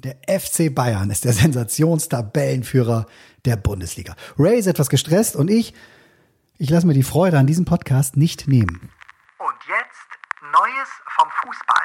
Der 0.00 0.16
FC 0.28 0.72
Bayern 0.72 1.10
ist 1.10 1.24
der 1.24 1.32
Sensationstabellenführer 1.32 3.06
der 3.44 3.56
Bundesliga. 3.56 4.14
Ray 4.38 4.56
ist 4.56 4.66
etwas 4.66 4.90
gestresst 4.90 5.34
und 5.34 5.50
ich, 5.50 5.74
ich 6.56 6.70
lasse 6.70 6.86
mir 6.86 6.94
die 6.94 7.02
Freude 7.02 7.36
an 7.36 7.48
diesem 7.48 7.64
Podcast 7.64 8.16
nicht 8.16 8.46
nehmen. 8.46 8.92
Und 9.40 9.58
jetzt 9.66 10.08
Neues 10.52 10.88
vom 11.16 11.28
Fußball. 11.42 11.82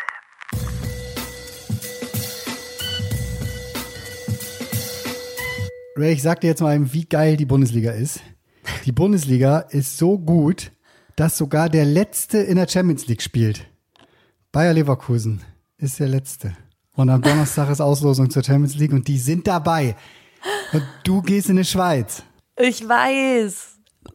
Ray, 5.97 6.13
ich 6.13 6.21
sag 6.21 6.41
dir 6.41 6.49
jetzt 6.49 6.61
mal, 6.61 6.93
wie 6.93 7.05
geil 7.05 7.35
die 7.35 7.47
Bundesliga 7.47 7.93
ist. 7.93 8.19
Die 8.85 8.91
Bundesliga 8.91 9.57
ist 9.57 9.97
so 9.97 10.19
gut, 10.19 10.71
dass 11.15 11.35
sogar 11.35 11.67
der 11.67 11.85
Letzte 11.85 12.37
in 12.37 12.57
der 12.57 12.67
Champions 12.67 13.07
League 13.07 13.23
spielt. 13.23 13.67
Bayer 14.51 14.73
Leverkusen 14.73 15.41
ist 15.77 15.99
der 15.99 16.09
Letzte. 16.09 16.55
Und 16.95 17.09
am 17.09 17.21
Donnerstag 17.21 17.69
ist 17.69 17.81
Auslosung 17.81 18.29
zur 18.29 18.43
Champions 18.43 18.75
League 18.75 18.93
und 18.93 19.07
die 19.07 19.17
sind 19.17 19.47
dabei. 19.47 19.95
Und 20.71 20.83
du 21.03 21.21
gehst 21.21 21.49
in 21.49 21.55
die 21.55 21.65
Schweiz. 21.65 22.23
Ich 22.55 22.87
weiß. 22.87 23.69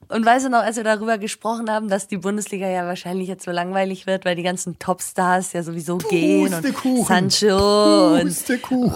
Und 0.09 0.25
weißt 0.25 0.47
du 0.47 0.51
noch, 0.51 0.61
als 0.61 0.77
wir 0.77 0.85
darüber 0.85 1.19
gesprochen 1.19 1.71
haben, 1.71 1.89
dass 1.89 2.09
die 2.09 2.17
Bundesliga 2.19 2.69
ja 2.69 2.87
wahrscheinlich 2.87 3.29
jetzt 3.29 3.45
so 3.45 3.51
langweilig 3.51 4.07
wird, 4.07 4.25
weil 4.25 4.37
die 4.37 4.43
ganzen 4.43 4.79
Topstars 4.79 5.53
ja 5.53 5.63
sowieso 5.63 5.99
gehen 5.99 6.55
und. 6.55 7.07
Sancho 7.07 8.15
und 8.15 8.27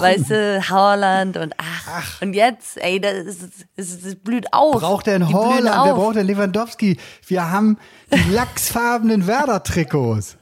weißt 0.01 0.31
du, 0.31 0.69
Haaland 0.69 1.37
und 1.37 1.55
ach, 1.59 2.23
und 2.23 2.35
jetzt, 2.35 2.79
ey, 2.79 3.01
das, 3.01 3.27
ist, 3.27 3.43
das, 3.77 4.01
das 4.01 4.15
blüht 4.17 4.53
auf. 4.53 4.81
Braucht 4.81 5.07
er 5.09 5.17
einen 5.17 5.29
der 5.29 5.83
auf. 5.83 5.97
braucht 5.97 6.17
einen 6.17 6.29
Lewandowski. 6.29 6.99
Wir 7.27 7.51
haben 7.51 7.79
die 8.15 8.31
lachsfarbenen 8.31 9.27
Werder-Trikots. 9.27 10.39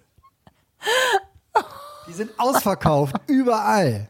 Die 2.10 2.14
sind 2.16 2.30
ausverkauft, 2.38 3.14
überall. 3.28 4.08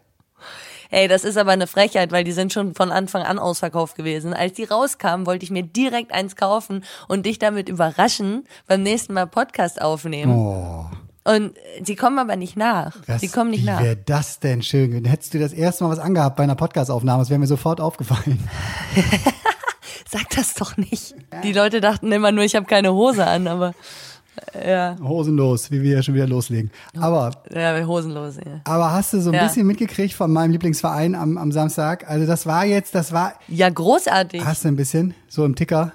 Ey, 0.93 1.07
das 1.07 1.23
ist 1.23 1.37
aber 1.37 1.53
eine 1.53 1.67
Frechheit, 1.67 2.11
weil 2.13 2.25
die 2.25 2.33
sind 2.33 2.51
schon 2.53 2.75
von 2.75 2.91
Anfang 2.91 3.23
an 3.23 3.39
ausverkauft 3.39 3.95
gewesen. 3.95 4.33
Als 4.33 4.55
die 4.55 4.65
rauskamen, 4.65 5.27
wollte 5.27 5.45
ich 5.45 5.51
mir 5.51 5.63
direkt 5.63 6.13
eins 6.13 6.35
kaufen 6.35 6.83
und 7.09 7.27
dich 7.27 7.39
damit 7.39 7.69
überraschen, 7.69 8.47
beim 8.67 8.83
nächsten 8.83 9.13
Mal 9.13 9.27
Podcast 9.27 9.83
aufnehmen. 9.83 10.33
Oh, 10.35 10.87
Und 11.25 11.57
äh, 11.59 11.85
sie 11.85 11.95
kommen 11.95 12.19
aber 12.19 12.37
nicht 12.37 12.57
nach. 12.57 12.97
das, 13.07 13.21
sie 13.21 13.29
kommen 13.29 13.51
nicht 13.51 13.65
wie 13.65 13.67
nach. 13.67 13.83
wäre 13.83 13.97
das 13.97 14.41
denn 14.41 14.63
schön? 14.63 14.89
gewesen? 14.91 15.05
Hättest 15.05 15.35
du 15.35 15.39
das 15.39 15.53
erste 15.53 15.85
Mal 15.85 15.91
was 15.91 15.99
angehabt 15.99 16.37
bei 16.37 16.43
einer 16.45 16.57
Podcastaufnahme, 16.57 17.21
das 17.21 17.29
wäre 17.31 17.39
mir 17.39 17.47
sofort 17.47 17.81
aufgefallen. 17.83 18.49
Sag 20.11 20.29
das 20.31 20.55
doch 20.55 20.77
nicht. 20.77 21.15
Die 21.45 21.53
Leute 21.53 21.81
dachten 21.81 22.11
immer 22.11 22.33
nur, 22.33 22.43
ich 22.43 22.57
habe 22.57 22.67
keine 22.67 22.93
Hose 22.95 23.27
an, 23.27 23.47
aber 23.47 23.75
ja, 24.67 24.97
Hosenlos, 25.03 25.71
wie 25.71 25.83
wir 25.83 25.97
ja 25.97 26.03
schon 26.03 26.15
wieder 26.15 26.27
loslegen. 26.27 26.71
Aber, 26.99 27.31
ja 27.55 27.85
hosenlos. 27.87 28.37
Ja. 28.37 28.61
aber 28.65 28.93
hast 28.93 29.13
du 29.13 29.21
so 29.21 29.31
ein 29.31 29.35
Ja. 29.35 29.47
bisschen 29.47 29.67
mitgekriegt 29.67 30.15
von 30.15 30.33
meinem 30.33 30.51
Lieblingsverein 30.53 31.15
am, 31.15 31.37
am 31.39 31.53
Samstag? 31.53 32.09
Also 32.09 32.27
das 32.27 32.47
war 32.47 32.65
jetzt, 32.65 32.95
das 32.95 33.13
war, 33.13 33.35
ja, 33.49 33.69
großartig. 33.69 34.45
hast 34.45 34.65
du 34.65 34.69
ein 34.69 34.77
bisschen, 34.77 35.15
so 35.29 35.45
im 35.45 35.55
Ticker? 35.55 35.93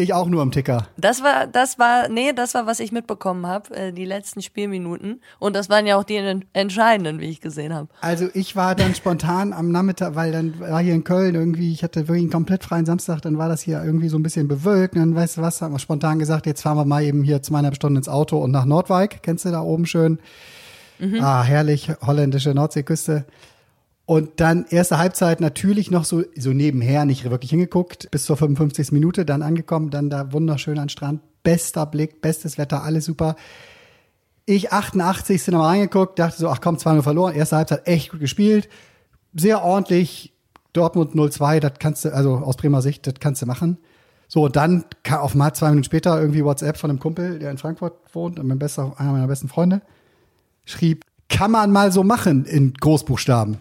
Ich 0.00 0.14
auch 0.14 0.28
nur 0.28 0.42
im 0.42 0.50
Ticker. 0.50 0.86
Das 0.96 1.22
war, 1.22 1.46
das 1.46 1.78
war, 1.78 2.08
nee, 2.08 2.32
das 2.32 2.54
war, 2.54 2.64
was 2.66 2.80
ich 2.80 2.90
mitbekommen 2.90 3.46
habe, 3.46 3.74
äh, 3.76 3.92
die 3.92 4.06
letzten 4.06 4.40
Spielminuten. 4.40 5.20
Und 5.38 5.54
das 5.54 5.68
waren 5.68 5.86
ja 5.86 5.96
auch 5.96 6.04
die 6.04 6.16
en- 6.16 6.46
entscheidenden, 6.54 7.20
wie 7.20 7.28
ich 7.28 7.42
gesehen 7.42 7.74
habe. 7.74 7.88
Also 8.00 8.28
ich 8.32 8.56
war 8.56 8.74
dann 8.74 8.94
spontan 8.94 9.52
am 9.52 9.70
Nachmittag, 9.70 10.14
weil 10.14 10.32
dann 10.32 10.58
war 10.58 10.80
hier 10.80 10.94
in 10.94 11.04
Köln 11.04 11.34
irgendwie, 11.34 11.70
ich 11.70 11.82
hatte 11.82 12.08
wirklich 12.08 12.22
einen 12.22 12.30
komplett 12.30 12.64
freien 12.64 12.86
Samstag, 12.86 13.20
dann 13.20 13.36
war 13.36 13.50
das 13.50 13.60
hier 13.60 13.84
irgendwie 13.84 14.08
so 14.08 14.18
ein 14.18 14.22
bisschen 14.22 14.48
bewölkt. 14.48 14.94
Und 14.94 15.00
dann 15.02 15.14
weißt 15.14 15.36
du 15.36 15.42
was, 15.42 15.60
haben 15.60 15.74
wir 15.74 15.78
spontan 15.78 16.18
gesagt, 16.18 16.46
jetzt 16.46 16.62
fahren 16.62 16.78
wir 16.78 16.86
mal 16.86 17.02
eben 17.02 17.22
hier 17.22 17.42
zweieinhalb 17.42 17.74
Stunden 17.76 17.96
ins 17.98 18.08
Auto 18.08 18.38
und 18.38 18.52
nach 18.52 18.64
Nordwijk. 18.64 19.22
Kennst 19.22 19.44
du 19.44 19.50
da 19.50 19.60
oben 19.60 19.84
schön? 19.84 20.18
Ah, 21.20 21.42
herrlich, 21.42 21.90
holländische 22.06 22.54
Nordseeküste. 22.54 23.24
Und 24.10 24.40
dann 24.40 24.66
erste 24.68 24.98
Halbzeit 24.98 25.40
natürlich 25.40 25.92
noch 25.92 26.04
so, 26.04 26.24
so 26.36 26.50
nebenher, 26.50 27.04
nicht 27.04 27.30
wirklich 27.30 27.50
hingeguckt, 27.52 28.10
bis 28.10 28.24
zur 28.24 28.36
55. 28.36 28.90
Minute, 28.90 29.24
dann 29.24 29.40
angekommen, 29.40 29.90
dann 29.90 30.10
da 30.10 30.32
wunderschön 30.32 30.80
an 30.80 30.86
den 30.86 30.88
Strand, 30.88 31.20
bester 31.44 31.86
Blick, 31.86 32.20
bestes 32.20 32.58
Wetter, 32.58 32.82
alles 32.82 33.04
super. 33.04 33.36
Ich 34.46 34.72
88. 34.72 35.46
noch 35.46 35.60
mal 35.60 35.68
reingeguckt, 35.68 36.18
dachte 36.18 36.38
so, 36.38 36.48
ach 36.48 36.60
komm, 36.60 36.74
2-0 36.74 37.02
verloren. 37.02 37.36
Erste 37.36 37.54
Halbzeit 37.54 37.86
echt 37.86 38.10
gut 38.10 38.18
gespielt. 38.18 38.68
Sehr 39.32 39.62
ordentlich. 39.62 40.34
Dortmund 40.72 41.14
0-2, 41.14 41.60
das 41.60 41.74
kannst 41.78 42.04
du, 42.04 42.12
also 42.12 42.38
aus 42.38 42.56
Bremer 42.56 42.82
Sicht, 42.82 43.06
das 43.06 43.14
kannst 43.20 43.42
du 43.42 43.46
machen. 43.46 43.78
So, 44.26 44.46
und 44.46 44.56
dann 44.56 44.86
auf 45.08 45.36
mal 45.36 45.54
zwei 45.54 45.68
Minuten 45.68 45.84
später 45.84 46.20
irgendwie 46.20 46.44
WhatsApp 46.44 46.78
von 46.78 46.90
einem 46.90 46.98
Kumpel, 46.98 47.38
der 47.38 47.52
in 47.52 47.58
Frankfurt 47.58 47.94
wohnt 48.12 48.40
und 48.40 48.48
mein 48.48 48.58
bester, 48.58 48.92
einer 48.96 49.12
meiner 49.12 49.28
besten 49.28 49.46
Freunde, 49.46 49.82
schrieb, 50.64 51.04
kann 51.28 51.52
man 51.52 51.70
mal 51.70 51.92
so 51.92 52.02
machen 52.02 52.44
in 52.44 52.74
Großbuchstaben. 52.74 53.58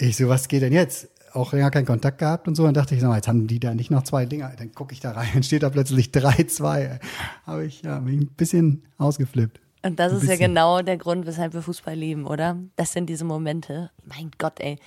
Ich 0.00 0.16
so, 0.16 0.28
was 0.28 0.48
geht 0.48 0.62
denn 0.62 0.72
jetzt? 0.72 1.08
Auch 1.32 1.52
länger 1.52 1.70
keinen 1.70 1.86
Kontakt 1.86 2.18
gehabt 2.18 2.48
und 2.48 2.54
so. 2.56 2.64
Dann 2.64 2.74
dachte 2.74 2.94
ich, 2.94 3.00
sag 3.00 3.08
mal, 3.08 3.16
jetzt 3.16 3.28
haben 3.28 3.46
die 3.46 3.60
da 3.60 3.74
nicht 3.74 3.90
noch 3.90 4.02
zwei 4.02 4.24
Dinger. 4.26 4.50
Dann 4.58 4.72
gucke 4.74 4.92
ich 4.94 5.00
da 5.00 5.12
rein, 5.12 5.28
dann 5.34 5.42
steht 5.42 5.62
da 5.62 5.70
plötzlich 5.70 6.08
3-2. 6.08 6.98
Habe 7.46 7.66
ich, 7.66 7.82
ja, 7.82 7.98
bin 8.00 8.14
ich 8.14 8.20
ein 8.22 8.34
bisschen 8.34 8.82
ausgeflippt. 8.98 9.60
Und 9.82 9.98
das 10.00 10.12
Ein 10.12 10.18
ist 10.18 10.28
ja 10.28 10.36
genau 10.36 10.82
der 10.82 10.96
Grund, 10.96 11.26
weshalb 11.26 11.54
wir 11.54 11.62
Fußball 11.62 11.94
lieben, 11.94 12.26
oder? 12.26 12.56
Das 12.76 12.92
sind 12.92 13.06
diese 13.08 13.24
Momente. 13.24 13.90
Mein 14.04 14.30
Gott, 14.38 14.58
ey. 14.60 14.78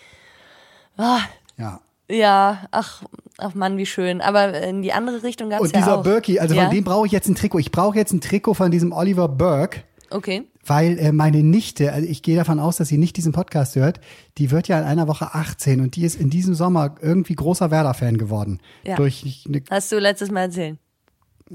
Ah, 0.97 1.19
Ja. 1.57 1.79
ja, 2.09 2.67
ach, 2.71 3.03
ach 3.37 3.53
Mann, 3.55 3.77
wie 3.77 3.85
schön. 3.85 4.21
Aber 4.21 4.61
in 4.61 4.81
die 4.81 4.93
andere 4.93 5.23
Richtung 5.23 5.49
gab 5.49 5.61
es 5.61 5.67
Und 5.67 5.73
ja 5.73 5.79
dieser 5.79 5.97
auch. 5.99 6.03
Berkey, 6.03 6.39
also 6.39 6.53
ja? 6.55 6.63
von 6.65 6.71
dem 6.75 6.83
brauche 6.83 7.05
ich 7.07 7.11
jetzt 7.11 7.27
ein 7.27 7.35
Trikot. 7.35 7.59
Ich 7.59 7.71
brauche 7.71 7.97
jetzt 7.97 8.11
ein 8.13 8.21
Trikot 8.21 8.53
von 8.55 8.69
diesem 8.69 8.91
Oliver 8.91 9.27
Burke, 9.29 9.81
Okay. 10.13 10.43
weil 10.65 10.97
äh, 10.99 11.11
meine 11.11 11.43
Nichte, 11.43 11.91
also 11.91 12.07
ich 12.07 12.21
gehe 12.21 12.35
davon 12.35 12.59
aus, 12.59 12.77
dass 12.77 12.87
sie 12.87 12.97
nicht 12.97 13.17
diesen 13.17 13.33
Podcast 13.33 13.75
hört, 13.75 13.99
die 14.37 14.51
wird 14.51 14.67
ja 14.67 14.79
in 14.79 14.85
einer 14.85 15.07
Woche 15.07 15.33
18 15.33 15.81
und 15.81 15.95
die 15.95 16.03
ist 16.05 16.19
in 16.19 16.29
diesem 16.29 16.53
Sommer 16.53 16.95
irgendwie 17.01 17.35
großer 17.35 17.71
Werder-Fan 17.71 18.17
geworden. 18.17 18.59
Ja. 18.83 18.95
Durch 18.95 19.43
eine 19.47 19.61
Hast 19.69 19.91
du 19.91 19.99
letztes 19.99 20.31
Mal 20.31 20.41
erzählt? 20.41 20.77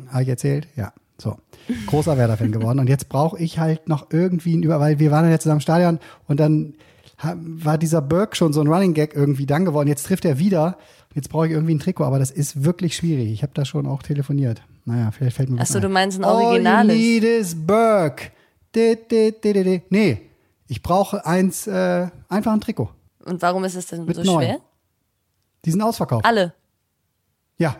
Habe 0.08 0.22
ich 0.24 0.28
erzählt? 0.28 0.68
Ja. 0.76 0.92
So. 1.20 1.36
Großer 1.86 2.16
Werder-Fan 2.16 2.52
geworden. 2.52 2.78
Und 2.78 2.88
jetzt 2.88 3.08
brauche 3.08 3.38
ich 3.38 3.58
halt 3.58 3.88
noch 3.88 4.08
irgendwie 4.10 4.56
ein 4.56 4.62
Über, 4.62 4.78
weil 4.80 4.98
wir 4.98 5.10
waren 5.10 5.28
ja 5.28 5.38
zusammen 5.38 5.58
im 5.58 5.62
Stadion 5.62 5.98
und 6.26 6.38
dann 6.38 6.74
war 7.22 7.78
dieser 7.78 8.00
Burke 8.00 8.36
schon 8.36 8.52
so 8.52 8.60
ein 8.60 8.68
Running 8.68 8.94
Gag 8.94 9.16
irgendwie 9.16 9.46
dann 9.46 9.64
geworden. 9.64 9.88
Jetzt 9.88 10.06
trifft 10.06 10.24
er 10.24 10.38
wieder. 10.38 10.78
Jetzt 11.14 11.30
brauche 11.30 11.46
ich 11.46 11.52
irgendwie 11.52 11.74
ein 11.74 11.80
Trikot, 11.80 12.04
aber 12.04 12.20
das 12.20 12.30
ist 12.30 12.64
wirklich 12.64 12.94
schwierig. 12.94 13.32
Ich 13.32 13.42
habe 13.42 13.50
da 13.54 13.64
schon 13.64 13.86
auch 13.86 14.02
telefoniert. 14.04 14.62
Naja, 14.84 15.10
vielleicht 15.10 15.36
fällt 15.36 15.50
mir 15.50 15.58
was 15.58 15.68
Ach 15.68 15.72
so, 15.72 15.78
ein. 15.78 15.82
du 15.82 15.88
meinst 15.88 16.18
ein 16.20 16.24
All 16.24 16.44
originales? 16.44 16.94
you 16.96 17.02
need 17.02 17.24
is 17.24 17.56
Burke. 17.56 18.30
Di, 18.74 18.96
di, 19.10 19.34
di, 19.42 19.52
di, 19.52 19.64
di. 19.64 19.82
Nee, 19.90 20.30
ich 20.66 20.82
brauche 20.82 21.24
eins, 21.24 21.66
äh, 21.66 22.08
einfach 22.28 22.52
ein 22.52 22.60
Trikot. 22.60 22.90
Und 23.24 23.40
warum 23.42 23.64
ist 23.64 23.74
es 23.74 23.86
denn 23.86 24.04
Mit 24.04 24.16
so 24.16 24.22
neun. 24.22 24.42
schwer? 24.42 24.58
Die 25.64 25.70
sind 25.70 25.82
ausverkauft. 25.82 26.24
Alle. 26.24 26.54
Ja. 27.58 27.76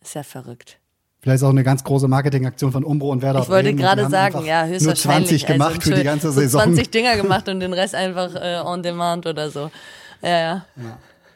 Ist 0.00 0.14
ja 0.14 0.22
verrückt. 0.22 0.78
Vielleicht 1.20 1.36
ist 1.36 1.42
auch 1.44 1.48
eine 1.50 1.64
ganz 1.64 1.82
große 1.82 2.06
Marketingaktion 2.06 2.70
von 2.70 2.84
Umbro 2.84 3.10
und 3.10 3.22
Werder 3.22 3.40
Ich 3.40 3.48
wollte 3.48 3.74
gerade 3.74 4.10
sagen, 4.10 4.44
ja, 4.44 4.66
Nur 4.66 4.74
höchstwahrscheinlich. 4.74 5.28
20 5.44 5.46
gemacht 5.46 5.76
also, 5.76 5.90
für 5.90 5.96
die 5.96 6.02
ganze 6.04 6.30
so 6.30 6.40
Saison. 6.40 6.62
20 6.64 6.90
Dinger 6.90 7.16
gemacht 7.16 7.48
und 7.48 7.60
den 7.60 7.72
Rest 7.72 7.94
einfach 7.94 8.34
äh, 8.34 8.60
on 8.62 8.82
demand 8.82 9.26
oder 9.26 9.50
so. 9.50 9.70
Ja, 10.20 10.28
ja. 10.28 10.66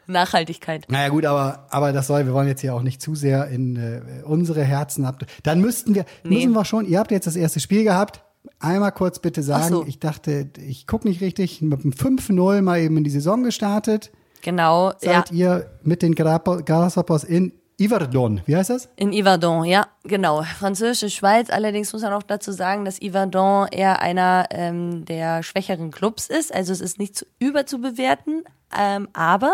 Nachhaltigkeit. 0.06 0.86
Naja 0.91 1.09
gut, 1.09 1.25
aber, 1.25 1.66
aber 1.70 1.92
das 1.92 2.06
soll, 2.06 2.26
wir 2.26 2.32
wollen 2.34 2.48
jetzt 2.48 2.60
hier 2.60 2.75
auch 2.75 2.82
nicht 2.82 3.00
zu 3.00 3.15
sehr 3.15 3.48
in 3.48 3.76
äh, 3.76 4.22
unsere 4.25 4.62
Herzen 4.62 5.04
ab. 5.04 5.22
Dann 5.42 5.60
müssten 5.60 5.94
wir, 5.94 6.04
Nee. 6.22 6.36
müssen 6.36 6.53
wir 6.53 6.65
schon, 6.65 6.86
ihr 6.86 6.98
habt 6.98 7.10
jetzt 7.10 7.26
das 7.26 7.36
erste 7.36 7.60
Spiel 7.60 7.84
gehabt. 7.84 8.22
Einmal 8.60 8.93
kurz 8.93 9.19
bitte 9.19 9.43
sagen, 9.43 9.69
so. 9.69 9.84
ich 9.87 10.00
dachte, 10.00 10.50
ich 10.59 10.87
gucke 10.87 11.06
nicht 11.06 11.21
richtig, 11.21 11.62
mit 11.62 11.82
einem 11.82 11.93
5-0 11.93 12.62
mal 12.62 12.81
eben 12.81 12.97
in 12.97 13.04
die 13.04 13.10
Saison 13.10 13.43
gestartet. 13.43 14.10
Genau. 14.43 14.91
Ja. 15.03 15.15
Seid 15.15 15.32
ihr 15.32 15.71
mit 15.82 16.03
den 16.03 16.15
Grasshoppers 16.15 17.25
in 17.25 17.53
Yverdon, 17.81 18.41
wie 18.47 18.56
heißt 18.56 18.71
das? 18.71 18.88
In 18.97 19.12
Yverdon, 19.12 19.65
ja, 19.65 19.87
genau. 20.03 20.43
Französische 20.43 21.10
Schweiz. 21.10 21.48
Allerdings 21.48 21.93
muss 21.93 22.03
man 22.03 22.12
auch 22.12 22.25
dazu 22.25 22.50
sagen, 22.50 22.84
dass 22.84 23.00
Yverdon 23.00 23.69
eher 23.71 24.03
einer 24.03 24.47
ähm, 24.50 25.04
der 25.04 25.44
schwächeren 25.44 25.93
Clubs 25.93 26.27
ist. 26.27 26.53
Also 26.53 26.72
es 26.72 26.81
ist 26.81 26.98
nicht 26.98 27.16
zu 27.16 27.25
überzubewerten, 27.38 28.43
ähm, 28.77 29.09
aber 29.12 29.53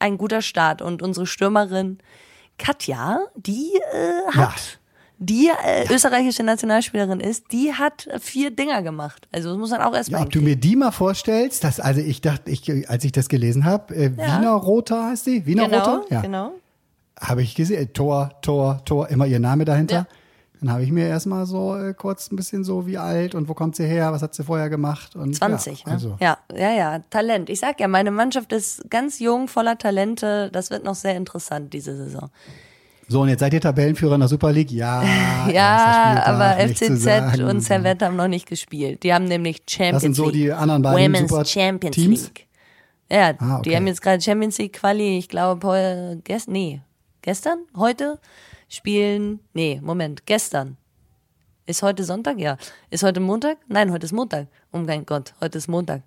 ein 0.00 0.18
guter 0.18 0.42
Start. 0.42 0.82
Und 0.82 1.00
unsere 1.00 1.26
Stürmerin 1.26 1.98
Katja, 2.58 3.20
die 3.36 3.78
äh, 3.92 4.32
hat, 4.32 4.34
Ja. 4.34 4.50
Die 5.24 5.48
äh, 5.64 5.92
österreichische 5.92 6.42
Nationalspielerin 6.42 7.20
ist, 7.20 7.52
die 7.52 7.72
hat 7.72 8.08
vier 8.20 8.50
Dinger 8.50 8.82
gemacht. 8.82 9.28
Also 9.32 9.50
das 9.50 9.58
muss 9.58 9.70
man 9.70 9.80
auch 9.82 9.94
erstmal 9.94 10.20
Ja, 10.20 10.26
ob 10.26 10.32
du 10.32 10.40
mir 10.40 10.56
die 10.56 10.76
mal 10.76 10.90
vorstellst, 10.90 11.64
dass, 11.64 11.80
also 11.80 12.00
ich 12.00 12.20
dachte, 12.20 12.50
ich, 12.50 12.88
als 12.88 13.04
ich 13.04 13.12
das 13.12 13.28
gelesen 13.28 13.64
habe, 13.64 13.94
äh, 13.94 14.04
Ja. 14.16 14.38
Wiener 14.38 14.52
Roter 14.52 15.06
heißt 15.06 15.26
die? 15.26 15.46
Wiener 15.46 15.68
Genau, 15.68 15.78
Roter? 15.96 16.14
Ja. 16.14 16.20
genau. 16.20 16.52
Habe 17.20 17.42
ich 17.42 17.54
gesehen. 17.54 17.92
Tor, 17.92 18.32
Tor, 18.42 18.82
Tor, 18.84 19.08
immer 19.08 19.26
ihr 19.26 19.38
Name 19.40 19.64
dahinter. 19.64 19.94
Ja. 19.94 20.06
Dann 20.60 20.72
habe 20.72 20.82
ich 20.82 20.90
mir 20.90 21.06
erstmal 21.06 21.44
so 21.46 21.76
äh, 21.76 21.92
kurz 21.94 22.30
ein 22.32 22.36
bisschen 22.36 22.64
so, 22.64 22.86
wie 22.86 22.96
alt 22.96 23.34
und 23.34 23.48
wo 23.48 23.54
kommt 23.54 23.76
sie 23.76 23.84
her, 23.84 24.12
was 24.12 24.22
hat 24.22 24.34
sie 24.34 24.44
vorher 24.44 24.70
gemacht? 24.70 25.14
Und, 25.14 25.34
20, 25.36 25.80
ja, 25.80 25.86
ne? 25.86 25.92
Also, 25.92 26.16
Ja, 26.20 26.38
ja, 26.56 26.72
ja, 26.72 26.98
Talent. 27.10 27.50
Ich 27.50 27.60
sag 27.60 27.80
ja, 27.80 27.88
meine 27.88 28.10
Mannschaft 28.10 28.50
ist 28.52 28.88
ganz 28.88 29.18
jung, 29.18 29.46
voller 29.48 29.76
Talente. 29.76 30.50
Das 30.52 30.70
wird 30.70 30.82
noch 30.84 30.94
sehr 30.94 31.16
interessant 31.16 31.72
diese 31.74 31.94
Saison. 31.96 32.30
So, 33.08 33.20
und 33.20 33.28
jetzt 33.28 33.40
seid 33.40 33.52
ihr 33.52 33.60
Tabellenführer 33.60 34.14
in 34.14 34.20
der 34.20 34.28
Super 34.28 34.52
League? 34.52 34.70
Ja. 34.70 35.02
Ja, 35.52 36.22
aber 36.24 36.56
FCZ 36.68 37.38
und 37.40 37.60
Servette 37.60 38.06
haben 38.06 38.16
noch 38.16 38.28
nicht 38.28 38.48
gespielt. 38.48 39.02
Die 39.02 39.12
haben 39.12 39.24
nämlich 39.26 39.62
Champions 39.68 39.92
Das 39.96 40.02
sind 40.02 40.14
so 40.14 40.24
League. 40.24 40.32
die 40.32 40.52
anderen 40.52 40.80
beiden 40.80 41.12
Women's 41.14 41.30
super 41.30 41.44
Champions 41.44 41.94
Teams? 41.94 42.22
League. 42.24 42.46
Ja, 43.12 43.34
Ah, 43.38 43.58
okay. 43.58 43.68
die 43.70 43.76
haben 43.76 43.86
jetzt 43.86 44.00
gerade 44.00 44.22
Champions 44.22 44.56
League 44.56 44.72
Quali, 44.72 45.18
ich 45.18 45.28
glaube, 45.28 46.18
gest 46.24 46.48
nee, 46.48 46.80
gestern, 47.20 47.58
heute 47.76 48.18
spielen, 48.70 49.40
nee, 49.52 49.78
Moment, 49.82 50.24
gestern. 50.24 50.78
Ist 51.66 51.82
heute 51.82 52.04
Sonntag? 52.04 52.38
Ja. 52.38 52.56
Ist 52.90 53.02
heute 53.02 53.20
Montag? 53.20 53.58
Nein, 53.68 53.92
heute 53.92 54.06
ist 54.06 54.12
Montag. 54.12 54.46
Oh 54.72 54.78
mein 54.78 55.04
Gott, 55.04 55.34
heute 55.42 55.58
ist 55.58 55.68
Montag. 55.68 56.02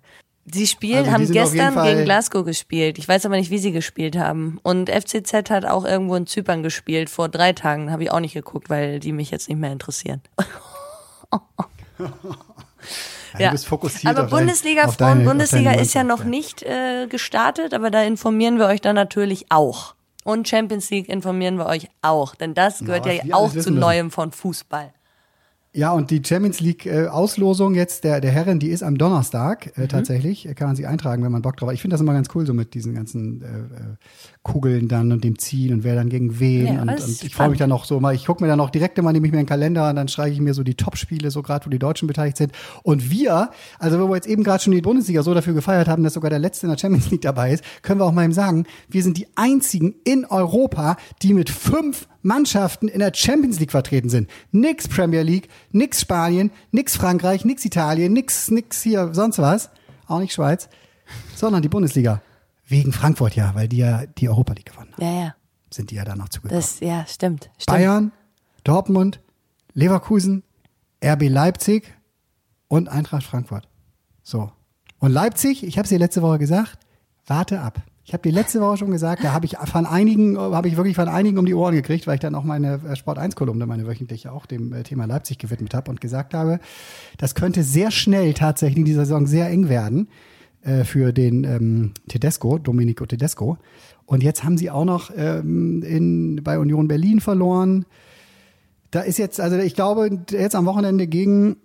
Sie 0.52 0.66
spielen, 0.66 0.98
Also 1.00 1.12
haben 1.12 1.30
gestern 1.30 1.82
gegen 1.82 2.04
Glasgow 2.04 2.44
gespielt. 2.44 2.98
Ich 2.98 3.08
weiß 3.08 3.26
aber 3.26 3.36
nicht, 3.36 3.50
wie 3.50 3.58
sie 3.58 3.72
gespielt 3.72 4.16
haben. 4.16 4.58
Und 4.62 4.90
FCZ 4.90 5.50
hat 5.50 5.64
auch 5.64 5.84
irgendwo 5.84 6.14
in 6.16 6.26
Zypern 6.26 6.62
gespielt. 6.62 7.10
Vor 7.10 7.28
drei 7.28 7.52
Tagen 7.52 7.90
habe 7.90 8.04
ich 8.04 8.10
auch 8.10 8.20
nicht 8.20 8.34
geguckt, 8.34 8.70
weil 8.70 9.00
die 9.00 9.12
mich 9.12 9.30
jetzt 9.30 9.48
nicht 9.48 9.58
mehr 9.58 9.72
interessieren. 9.72 10.22
Ja, 13.38 13.50
bist 13.50 13.66
fokussiert 13.66 14.16
aber 14.16 14.28
Bundesliga, 14.28 14.88
Frauen, 14.88 15.24
Bundesliga 15.24 15.72
ist 15.72 15.94
ja 15.94 16.02
noch 16.02 16.24
nicht 16.24 16.62
äh, 16.62 17.06
gestartet, 17.08 17.74
aber 17.74 17.90
da 17.90 18.02
informieren 18.02 18.58
wir 18.58 18.66
euch 18.66 18.80
dann 18.80 18.94
natürlich 18.94 19.46
auch. 19.50 19.94
Und 20.24 20.48
Champions 20.48 20.90
League 20.90 21.08
informieren 21.08 21.56
wir 21.56 21.66
euch 21.66 21.88
auch, 22.02 22.34
denn 22.34 22.54
das 22.54 22.80
gehört 22.80 23.06
ja 23.06 23.22
wir 23.22 23.36
auch 23.36 23.52
zu. 23.52 23.70
Neuem 23.70 24.10
von 24.10 24.32
Fußball. 24.32 24.92
Ja, 25.78 25.92
und 25.92 26.10
die 26.10 26.20
Champions 26.26 26.58
League 26.58 26.86
äh, 26.86 27.06
Auslosung 27.06 27.76
jetzt 27.76 28.02
der, 28.02 28.20
der 28.20 28.32
Herren, 28.32 28.58
die 28.58 28.66
ist 28.70 28.82
am 28.82 28.98
Donnerstag 28.98 29.70
Mhm. 29.76 29.84
äh, 29.84 29.86
tatsächlich. 29.86 30.48
Äh, 30.48 30.54
Kann 30.54 30.66
man 30.66 30.74
sich 30.74 30.88
eintragen, 30.88 31.22
wenn 31.22 31.30
man 31.30 31.40
Bock 31.40 31.56
drauf 31.56 31.68
hat. 31.68 31.74
Ich 31.76 31.82
finde 31.82 31.94
das 31.94 32.00
immer 32.00 32.14
ganz 32.14 32.26
cool, 32.34 32.44
so 32.44 32.52
mit 32.52 32.74
diesen 32.74 32.94
ganzen 32.94 33.42
äh, 33.42 33.46
äh, 33.46 33.96
Kugeln 34.42 34.88
dann 34.88 35.12
und 35.12 35.22
dem 35.22 35.38
Ziehen 35.38 35.72
und 35.72 35.84
wer 35.84 35.94
dann 35.94 36.08
gegen 36.08 36.40
wen. 36.40 36.66
Ja, 36.66 36.82
und, 36.82 36.90
und 36.90 37.22
ich 37.22 37.32
freue 37.32 37.50
mich 37.50 37.60
dann 37.60 37.68
noch 37.70 37.84
so 37.84 38.00
mal, 38.00 38.12
ich 38.12 38.26
gucke 38.26 38.42
mir 38.42 38.48
dann 38.48 38.58
auch 38.58 38.70
direkt 38.70 38.98
immer, 38.98 39.12
nehme 39.12 39.26
ich 39.28 39.32
mir 39.32 39.38
einen 39.38 39.46
Kalender 39.46 39.88
und 39.88 39.94
dann 39.94 40.08
streiche 40.08 40.34
ich 40.34 40.40
mir 40.40 40.52
so 40.52 40.64
die 40.64 40.74
Top-Spiele, 40.74 41.30
so 41.30 41.42
gerade 41.42 41.64
wo 41.66 41.70
die 41.70 41.78
Deutschen 41.78 42.08
beteiligt 42.08 42.38
sind. 42.38 42.50
Und 42.82 43.12
wir, 43.12 43.50
also 43.78 44.00
wo 44.00 44.08
wir 44.08 44.16
jetzt 44.16 44.26
eben 44.26 44.42
gerade 44.42 44.60
schon 44.60 44.72
die 44.72 44.80
Bundesliga 44.82 45.22
so 45.22 45.32
dafür 45.32 45.54
gefeiert 45.54 45.86
haben, 45.86 46.02
dass 46.02 46.14
sogar 46.14 46.30
der 46.30 46.40
Letzte 46.40 46.66
in 46.66 46.72
der 46.72 46.78
Champions 46.78 47.08
League 47.12 47.22
dabei 47.22 47.52
ist, 47.52 47.62
können 47.82 48.00
wir 48.00 48.04
auch 48.04 48.12
mal 48.12 48.24
ihm 48.24 48.32
sagen, 48.32 48.64
wir 48.88 49.04
sind 49.04 49.16
die 49.16 49.28
einzigen 49.36 49.94
in 50.02 50.24
Europa, 50.24 50.96
die 51.22 51.34
mit 51.34 51.50
fünf 51.50 52.08
Mannschaften 52.28 52.86
in 52.86 53.00
der 53.00 53.12
Champions 53.14 53.58
League 53.58 53.72
vertreten 53.72 54.08
sind. 54.08 54.30
Nix 54.52 54.86
Premier 54.86 55.22
League, 55.22 55.48
nix 55.72 56.00
Spanien, 56.00 56.52
nix 56.70 56.96
Frankreich, 56.96 57.44
nix 57.44 57.64
Italien, 57.64 58.12
nix, 58.12 58.50
nix 58.50 58.82
hier 58.82 59.12
sonst 59.14 59.38
was, 59.38 59.70
auch 60.06 60.20
nicht 60.20 60.34
Schweiz, 60.34 60.68
sondern 61.34 61.62
die 61.62 61.68
Bundesliga. 61.68 62.22
Wegen 62.66 62.92
Frankfurt 62.92 63.34
ja, 63.34 63.54
weil 63.54 63.66
die 63.66 63.78
ja 63.78 64.06
die 64.06 64.28
Europa 64.28 64.52
League 64.52 64.66
gewonnen 64.66 64.92
haben. 64.92 65.02
Ja, 65.02 65.20
ja. 65.24 65.34
Sind 65.72 65.90
die 65.90 65.96
ja 65.96 66.04
dann 66.04 66.18
noch 66.18 66.28
zugekommen. 66.28 66.60
Das, 66.60 66.80
ja, 66.80 67.04
stimmt. 67.06 67.50
stimmt. 67.58 67.66
Bayern, 67.66 68.12
Dortmund, 68.62 69.20
Leverkusen, 69.72 70.44
RB 71.04 71.28
Leipzig 71.28 71.94
und 72.68 72.88
Eintracht 72.88 73.24
Frankfurt. 73.24 73.68
So. 74.22 74.52
Und 74.98 75.12
Leipzig, 75.12 75.64
ich 75.64 75.78
habe 75.78 75.84
es 75.84 75.88
dir 75.88 75.98
letzte 75.98 76.22
Woche 76.22 76.38
gesagt, 76.38 76.78
warte 77.26 77.60
ab. 77.60 77.82
Ich 78.08 78.14
habe 78.14 78.22
dir 78.22 78.32
letzte 78.32 78.62
Woche 78.62 78.78
schon 78.78 78.90
gesagt, 78.90 79.22
da 79.22 79.34
habe 79.34 79.44
ich 79.44 79.58
von 79.58 79.84
einigen, 79.84 80.38
habe 80.38 80.66
ich 80.66 80.78
wirklich 80.78 80.96
von 80.96 81.08
einigen 81.08 81.36
um 81.36 81.44
die 81.44 81.52
Ohren 81.52 81.74
gekriegt, 81.74 82.06
weil 82.06 82.14
ich 82.14 82.20
dann 82.20 82.34
auch 82.34 82.42
meine 82.42 82.80
äh, 82.88 82.96
Sport 82.96 83.18
1 83.18 83.36
Kolumne, 83.36 83.66
meine 83.66 83.86
wöchentliche, 83.86 84.32
auch 84.32 84.46
dem 84.46 84.72
äh, 84.72 84.82
Thema 84.82 85.04
Leipzig 85.04 85.36
gewidmet 85.36 85.74
habe 85.74 85.90
und 85.90 86.00
gesagt 86.00 86.32
habe, 86.32 86.58
das 87.18 87.34
könnte 87.34 87.62
sehr 87.62 87.90
schnell 87.90 88.32
tatsächlich 88.32 88.78
in 88.78 88.86
dieser 88.86 89.04
Saison 89.04 89.26
sehr 89.26 89.50
eng 89.50 89.68
werden 89.68 90.08
äh, 90.62 90.84
für 90.84 91.12
den 91.12 91.44
ähm, 91.44 91.92
Tedesco, 92.08 92.56
Domenico 92.56 93.04
Tedesco. 93.04 93.58
Und 94.06 94.22
jetzt 94.22 94.42
haben 94.42 94.56
sie 94.56 94.70
auch 94.70 94.86
noch 94.86 95.10
ähm, 95.14 95.82
in, 95.82 96.40
bei 96.42 96.58
Union 96.58 96.88
Berlin 96.88 97.20
verloren. 97.20 97.84
Da 98.90 99.02
ist 99.02 99.18
jetzt, 99.18 99.38
also 99.38 99.58
ich 99.58 99.74
glaube, 99.74 100.18
jetzt 100.30 100.54
am 100.54 100.64
Wochenende 100.64 101.08
gegen 101.08 101.58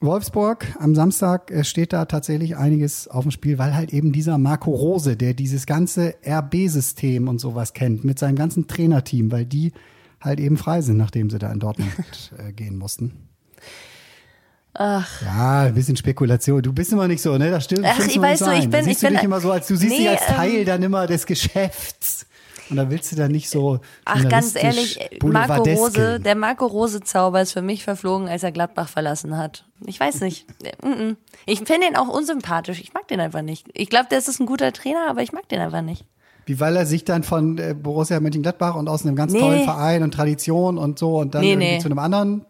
Wolfsburg 0.00 0.66
am 0.78 0.94
Samstag 0.94 1.50
äh, 1.50 1.64
steht 1.64 1.92
da 1.92 2.04
tatsächlich 2.04 2.56
einiges 2.56 3.08
auf 3.08 3.22
dem 3.24 3.30
Spiel, 3.30 3.58
weil 3.58 3.74
halt 3.74 3.92
eben 3.92 4.12
dieser 4.12 4.36
Marco 4.38 4.70
Rose, 4.70 5.16
der 5.16 5.34
dieses 5.34 5.66
ganze 5.66 6.14
RB-System 6.26 7.28
und 7.28 7.38
sowas 7.40 7.72
kennt, 7.72 8.04
mit 8.04 8.18
seinem 8.18 8.36
ganzen 8.36 8.66
Trainerteam, 8.66 9.32
weil 9.32 9.46
die 9.46 9.72
halt 10.20 10.40
eben 10.40 10.56
frei 10.56 10.80
sind, 10.82 10.96
nachdem 10.96 11.30
sie 11.30 11.38
da 11.38 11.50
in 11.52 11.60
Dortmund 11.60 11.92
äh, 12.38 12.52
gehen 12.52 12.76
mussten. 12.76 13.12
Ach. 14.76 15.22
Ja, 15.22 15.62
ein 15.62 15.74
bisschen 15.74 15.96
Spekulation. 15.96 16.60
Du 16.60 16.72
bist 16.72 16.92
immer 16.92 17.06
nicht 17.06 17.22
so, 17.22 17.38
ne? 17.38 17.48
Das 17.50 17.64
stimmt. 17.64 17.84
Ach, 17.86 18.00
ich 18.06 18.20
weiß 18.20 18.40
so, 18.40 18.50
ich 18.50 18.62
ein. 18.64 18.70
bin- 18.70 18.88
ich 18.88 18.98
du 18.98 19.06
bin- 19.06 19.14
dich 19.14 19.22
immer 19.24 19.40
so, 19.40 19.52
als 19.52 19.68
du 19.68 19.76
siehst 19.76 19.92
Nee, 19.92 19.98
dich 19.98 20.08
als 20.08 20.22
ähm, 20.28 20.34
Teil 20.34 20.64
dann 20.64 20.82
immer 20.82 21.06
des 21.06 21.24
Geschäfts. 21.26 22.26
Und 22.70 22.76
da 22.76 22.90
willst 22.90 23.12
du 23.12 23.16
dann 23.16 23.30
nicht 23.30 23.50
so. 23.50 23.80
Ach, 24.04 24.26
ganz 24.28 24.54
ehrlich, 24.54 24.98
Marco. 25.22 25.62
Rose, 25.62 26.18
der 26.20 26.34
Marco 26.34 26.66
Rose-Zauber 26.66 27.42
ist 27.42 27.52
für 27.52 27.62
mich 27.62 27.84
verflogen, 27.84 28.28
als 28.28 28.42
er 28.42 28.52
Gladbach 28.52 28.88
verlassen 28.88 29.36
hat. 29.36 29.66
Ich 29.86 30.00
weiß 30.00 30.20
nicht. 30.20 30.46
Mm, 30.82 30.88
mm. 30.88 31.16
Ich 31.46 31.58
finde 31.60 31.86
ihn 31.86 31.96
auch 31.96 32.08
unsympathisch. 32.08 32.80
Ich 32.80 32.94
mag 32.94 33.06
den 33.08 33.20
einfach 33.20 33.42
nicht. 33.42 33.66
Ich 33.74 33.90
glaube, 33.90 34.06
der 34.10 34.18
ist 34.18 34.40
ein 34.40 34.46
guter 34.46 34.72
Trainer, 34.72 35.10
aber 35.10 35.22
ich 35.22 35.32
mag 35.32 35.48
den 35.48 35.60
einfach 35.60 35.82
nicht. 35.82 36.06
Wie 36.46 36.60
weil 36.60 36.76
er 36.76 36.86
sich 36.86 37.04
dann 37.04 37.22
von 37.22 37.58
äh, 37.58 37.74
Borussia 37.74 38.20
Mönchengladbach 38.20 38.74
und 38.76 38.88
aus 38.88 39.04
einem 39.04 39.16
ganz 39.16 39.32
Nee. 39.32 39.40
tollen 39.40 39.64
Verein 39.64 40.02
und 40.02 40.12
Tradition 40.12 40.78
und 40.78 40.98
so 40.98 41.18
und 41.18 41.34
dann 41.34 41.42
Nee, 41.42 41.52
irgendwie 41.52 41.68
nee. 41.74 41.78
zu 41.78 41.86
einem 41.88 41.98
anderen. 41.98 42.44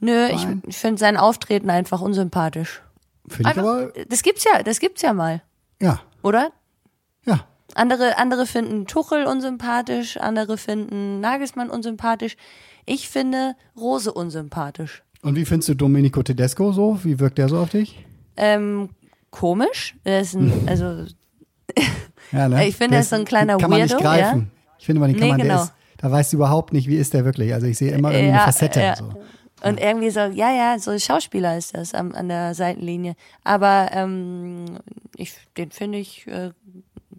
Nö, 0.00 0.26
ich, 0.26 0.44
Nein. 0.44 0.62
ich 0.66 0.76
finde 0.76 0.98
sein 0.98 1.16
Auftreten 1.16 1.70
einfach 1.70 2.00
unsympathisch. 2.00 2.82
Finde 3.26 3.50
ich 3.50 3.58
aber, 3.58 3.92
das 4.08 4.22
gibt's 4.22 4.44
ja, 4.44 4.62
das 4.62 4.80
gibt's 4.80 5.02
ja 5.02 5.12
mal, 5.12 5.42
ja, 5.82 6.00
oder? 6.22 6.50
ja. 7.26 7.44
Andere, 7.74 8.18
andere 8.18 8.46
finden 8.46 8.86
Tuchel 8.86 9.26
unsympathisch, 9.26 10.16
andere 10.16 10.56
finden 10.58 11.20
Nagelsmann 11.20 11.70
unsympathisch. 11.70 12.36
Ich 12.86 13.08
finde 13.08 13.54
Rose 13.76 14.12
unsympathisch. 14.12 15.02
Und 15.22 15.36
wie 15.36 15.44
findest 15.44 15.68
du 15.68 15.74
Domenico 15.74 16.22
Tedesco 16.22 16.72
so? 16.72 16.98
Wie 17.04 17.20
wirkt 17.20 17.38
der 17.38 17.48
so 17.48 17.58
auf 17.58 17.70
dich? 17.70 18.04
Ähm, 18.36 18.88
komisch. 19.30 19.96
Er 20.04 20.20
ist 20.20 20.34
ein, 20.34 20.52
also 20.66 21.04
Ja, 22.32 22.48
ne? 22.48 22.66
Ich 22.68 22.76
finde, 22.76 22.96
er 22.96 23.00
ist 23.02 23.10
so 23.10 23.16
ein 23.16 23.24
kleiner 23.24 23.56
Kann 23.58 23.70
man 23.70 23.80
nicht 23.82 23.92
Weirdo, 23.92 24.02
greifen. 24.04 24.50
Ich 24.78 24.86
finde, 24.86 25.00
man 25.00 25.10
den 25.10 25.18
kann 25.18 25.26
Nee, 25.26 25.32
man, 25.32 25.38
der 25.40 25.48
genau. 25.48 25.62
ist, 25.62 25.72
da 25.98 26.10
weißt 26.10 26.32
du 26.32 26.36
überhaupt 26.36 26.72
nicht, 26.72 26.88
wie 26.88 26.96
ist 26.96 27.14
der 27.14 27.24
wirklich. 27.24 27.52
Also 27.52 27.66
ich 27.66 27.76
sehe 27.78 27.90
immer 27.92 28.10
irgendwie 28.10 28.28
eine 28.30 28.38
Ja, 28.38 28.44
Facette. 28.44 28.80
ja. 28.80 28.96
So. 28.96 29.12
Und 29.64 29.80
irgendwie 29.80 30.10
so, 30.10 30.20
ja, 30.20 30.52
ja, 30.52 30.78
so 30.78 30.96
Schauspieler 30.96 31.58
ist 31.58 31.76
das 31.76 31.92
am, 31.92 32.14
an 32.14 32.28
der 32.28 32.54
Seitenlinie. 32.54 33.14
Aber 33.42 33.88
ähm, 33.92 34.78
ich, 35.16 35.34
den 35.56 35.72
finde 35.72 35.98
ich 35.98 36.26
äh, 36.28 36.50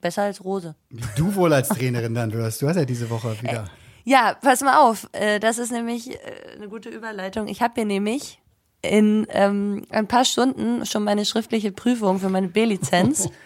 besser 0.02 0.24
als 0.24 0.44
Rose. 0.44 0.76
Du 1.16 1.36
wohl 1.36 1.54
als 1.54 1.70
Trainerin 1.70 2.14
dann 2.14 2.34
wirst. 2.34 2.62
Du 2.62 2.68
hast 2.68 2.76
ja 2.76 2.86
diese 2.86 3.10
Woche 3.10 3.36
wieder. 3.42 3.70
Ja, 4.06 4.36
pass 4.42 4.62
mal 4.62 4.78
auf. 4.78 5.08
Äh, 5.12 5.40
das 5.40 5.58
ist 5.60 5.72
nämlich 5.72 6.12
äh, 6.12 6.18
eine 6.56 6.70
gute 6.70 6.90
Überleitung. 6.90 7.48
Ich 7.48 7.62
habe 7.62 7.74
hier 7.76 7.86
nämlich 7.86 8.40
in 8.82 9.28
ähm, 9.30 9.86
ein 9.90 10.08
paar 10.08 10.26
Stunden 10.26 10.86
schon 10.86 11.04
meine 11.04 11.26
schriftliche 11.26 11.72
Prüfung 11.72 12.20
für 12.20 12.30
meine 12.30 12.48
B-Lizenz. 12.48 13.30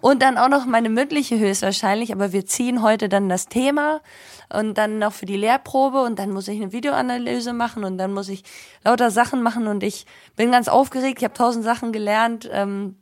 Und 0.00 0.22
dann 0.22 0.38
auch 0.38 0.48
noch 0.48 0.64
meine 0.64 0.88
mündliche 0.88 1.38
höchstwahrscheinlich, 1.38 2.12
aber 2.12 2.32
wir 2.32 2.46
ziehen 2.46 2.82
heute 2.82 3.08
dann 3.08 3.28
das 3.28 3.48
Thema 3.48 4.00
und 4.48 4.78
dann 4.78 4.98
noch 4.98 5.12
für 5.12 5.26
die 5.26 5.36
Lehrprobe 5.36 6.00
und 6.00 6.18
dann 6.18 6.30
muss 6.30 6.48
ich 6.48 6.60
eine 6.60 6.72
Videoanalyse 6.72 7.52
machen 7.52 7.84
und 7.84 7.98
dann 7.98 8.12
muss 8.14 8.30
ich 8.30 8.44
lauter 8.82 9.10
Sachen 9.10 9.42
machen 9.42 9.66
und 9.66 9.82
ich 9.82 10.06
bin 10.36 10.50
ganz 10.50 10.68
aufgeregt, 10.68 11.18
ich 11.18 11.24
habe 11.24 11.34
tausend 11.34 11.64
Sachen 11.64 11.92
gelernt. 11.92 12.48
Ähm, 12.50 12.96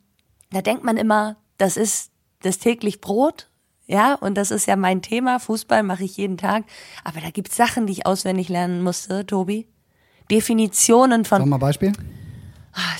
da 0.51 0.61
denkt 0.61 0.83
man 0.83 0.97
immer, 0.97 1.37
das 1.57 1.77
ist 1.77 2.11
das 2.41 2.59
täglich 2.59 3.01
Brot, 3.01 3.49
ja, 3.87 4.15
und 4.15 4.35
das 4.35 4.51
ist 4.51 4.67
ja 4.67 4.75
mein 4.75 5.01
Thema, 5.01 5.39
Fußball 5.39 5.81
mache 5.81 6.03
ich 6.03 6.17
jeden 6.17 6.37
Tag, 6.37 6.65
aber 7.03 7.21
da 7.21 7.29
gibt's 7.29 7.55
Sachen, 7.55 7.87
die 7.87 7.93
ich 7.93 8.05
auswendig 8.05 8.49
lernen 8.49 8.83
musste, 8.83 9.25
Tobi. 9.25 9.67
Definitionen 10.29 11.23
von 11.23 11.39
Sag 11.39 11.47
mal 11.47 11.57
Beispiel. 11.57 11.93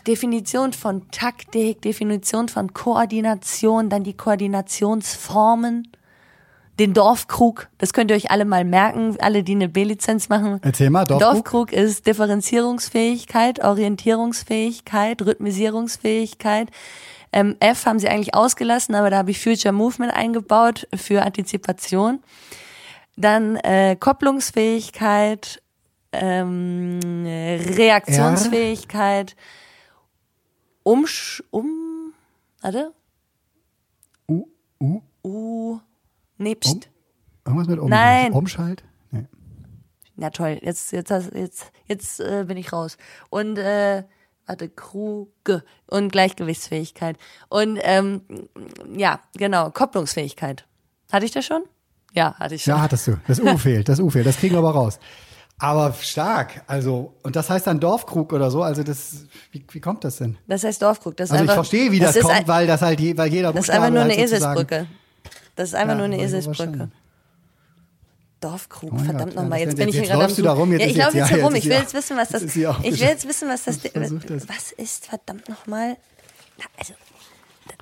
Definition 0.08 0.74
von 0.74 1.12
Taktik, 1.12 1.82
Definition 1.82 2.48
von 2.50 2.74
Koordination, 2.74 3.90
dann 3.90 4.04
die 4.04 4.16
Koordinationsformen, 4.16 5.90
den 6.80 6.94
Dorfkrug, 6.94 7.68
das 7.78 7.92
könnt 7.92 8.12
ihr 8.12 8.18
euch 8.18 8.32
alle 8.32 8.46
mal 8.46 8.64
merken, 8.64 9.18
alle, 9.20 9.44
die 9.44 9.54
eine 9.54 9.68
B-Lizenz 9.68 10.30
machen. 10.30 10.60
Erzähl 10.62 10.90
mal, 10.90 11.06
Dorfkrug. 11.06 11.34
Dorfkrug 11.34 11.72
ist 11.74 12.08
Differenzierungsfähigkeit, 12.08 13.64
Orientierungsfähigkeit, 13.64 15.22
Rhythmisierungsfähigkeit. 15.22 16.70
Ähm, 17.38 17.56
F 17.60 17.86
haben 17.86 18.00
sie 18.00 18.10
eigentlich 18.10 18.34
ausgelassen, 18.34 18.96
aber 18.96 19.12
da 19.12 19.18
habe 19.18 19.30
ich 19.30 19.40
Future 19.40 19.72
Movement 19.72 20.12
eingebaut 20.12 20.88
für 20.96 21.22
Antizipation. 21.22 22.24
Dann 23.16 23.58
äh, 23.58 23.96
Kopplungsfähigkeit, 23.96 25.62
ähm, 26.14 27.00
Reaktionsfähigkeit, 27.24 29.36
Umsch, 30.82 31.44
um, 31.52 32.12
warte, 32.62 32.92
U, 34.28 34.48
U, 34.80 35.02
U, 35.24 35.80
nee, 36.40 36.56
pst. 36.56 36.90
irgendwas 37.46 37.68
mit 37.68 37.78
Um. 37.78 37.88
Nein. 37.88 38.34
Umschalt? 38.34 38.84
Nee. 39.12 39.28
Na 40.16 40.32
toll, 40.32 40.58
jetzt, 40.64 40.92
jetzt, 40.92 41.12
jetzt, 41.12 41.72
jetzt 41.86 42.20
äh, 42.20 42.46
bin 42.48 42.58
ich 42.58 42.74
raus. 42.74 42.98
Und 43.30 43.60
äh, 43.60 44.06
warte, 44.48 44.70
Kruge 44.70 45.64
und 45.86 46.12
Gleichgewichtsfähigkeit. 46.12 47.18
Und 47.50 47.78
ähm, 47.84 48.22
ja, 48.96 49.20
genau, 49.36 49.70
Kopplungsfähigkeit. 49.70 50.66
Hatte 51.12 51.26
ich 51.26 51.32
das 51.32 51.46
schon? 51.46 51.64
Ja, 52.14 52.34
hatte 52.40 52.56
ich 52.56 52.64
schon. 52.64 52.74
Ja, 52.74 52.82
hattest 52.82 53.08
du. 53.08 53.18
Das 53.28 53.40
U 53.40 53.58
fehlt, 53.58 53.88
das 53.90 54.00
U 54.00 54.10
fehlt. 54.10 54.26
Das 54.26 54.38
kriegen 54.38 54.56
wir 54.56 54.60
aber 54.60 54.72
raus. 54.72 55.00
Aber 55.60 55.94
stark. 55.94 56.62
Also, 56.68 57.14
und 57.24 57.36
das 57.36 57.50
heißt 57.50 57.66
dann 57.68 57.80
Dorfkrug 57.80 58.32
oder 58.32 58.52
so. 58.52 58.62
Also, 58.64 58.84
das, 58.84 59.26
wie, 59.52 59.66
wie 59.72 59.80
kommt 59.80 60.04
das 60.04 60.18
denn? 60.18 60.38
Das 60.48 60.64
heißt 60.64 60.82
Dorfkrug. 60.82 61.18
Das 61.18 61.30
ist 61.30 61.32
Also, 61.34 61.44
ich 61.46 61.50
einfach, 61.50 61.64
verstehe, 61.66 61.92
wie 61.92 62.00
das, 62.00 62.16
ist 62.16 62.22
kommt, 62.24 62.36
ein- 62.36 62.48
weil 62.48 62.68
das 62.68 62.82
halt, 62.82 63.00
je, 63.00 63.18
weil 63.18 63.32
jeder 63.32 63.52
Das 63.54 63.64
ist 63.66 63.70
einfach 63.72 63.90
nur 63.90 64.02
eine 64.02 64.14
halt 64.16 64.30
sozusagen- 64.30 64.60
Eselsbrücke. 64.60 64.88
Das 65.56 65.70
ist 65.70 65.76
einfach 65.76 65.90
Ja, 65.94 65.96
nur 65.96 66.06
eine 66.06 66.18
ich 66.18 66.22
Eselsbrücke. 66.24 66.90
Dorfkrug, 68.40 68.92
Oh 68.94 68.98
verdammt 69.00 69.34
ja, 69.34 69.42
nochmal. 69.42 69.60
Jetzt 69.60 69.78
bin 69.78 69.90
ich 69.90 69.96
jetzt 69.96 70.06
hier 70.08 70.16
gerade 70.16 70.34
am 70.34 70.44
da 70.44 70.52
rum, 70.54 70.72
jetzt 70.72 70.82
ja, 70.82 70.88
ich 70.88 70.96
jetzt- 70.96 71.06
laufe 71.06 71.18
jetzt 71.18 71.30
ja, 71.30 71.36
hier 71.38 71.44
rum. 71.46 71.54
jetzt 71.56 71.64
Ich 71.64 71.70
will 71.70 71.76
ja- 71.76 71.82
jetzt 71.82 71.94
wissen, 71.94 72.18
was 72.18 72.30
das. 72.30 72.42
jetzt 72.44 72.56
ist 72.56 72.56
Ich 72.84 73.00
will 73.02 73.08
jetzt 73.08 73.28
wissen, 73.28 73.48
was 73.50 73.64
das. 73.64 73.80
Das. 74.28 74.48
Was 74.48 74.72
ist 74.78 75.06
verdammt 75.08 75.50
nochmal? 75.50 75.98
Also, 76.78 76.94